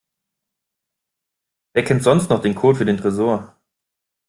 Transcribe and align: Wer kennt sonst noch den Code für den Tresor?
Wer 1.73 1.83
kennt 1.83 2.01
sonst 2.01 2.31
noch 2.31 2.41
den 2.41 2.55
Code 2.55 2.75
für 2.75 2.85
den 2.85 2.97
Tresor? 2.97 3.55